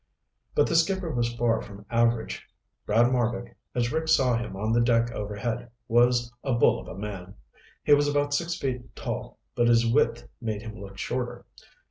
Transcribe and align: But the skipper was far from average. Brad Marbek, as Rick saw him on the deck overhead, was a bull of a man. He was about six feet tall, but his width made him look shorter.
But 0.55 0.65
the 0.65 0.75
skipper 0.75 1.11
was 1.13 1.35
far 1.35 1.61
from 1.61 1.85
average. 1.91 2.47
Brad 2.87 3.11
Marbek, 3.11 3.55
as 3.75 3.91
Rick 3.91 4.07
saw 4.07 4.35
him 4.35 4.55
on 4.55 4.71
the 4.73 4.81
deck 4.81 5.11
overhead, 5.11 5.69
was 5.87 6.33
a 6.43 6.55
bull 6.55 6.79
of 6.79 6.87
a 6.87 6.97
man. 6.99 7.35
He 7.83 7.93
was 7.93 8.07
about 8.07 8.33
six 8.33 8.55
feet 8.55 8.95
tall, 8.95 9.37
but 9.53 9.67
his 9.67 9.85
width 9.85 10.27
made 10.41 10.63
him 10.63 10.73
look 10.75 10.97
shorter. 10.97 11.45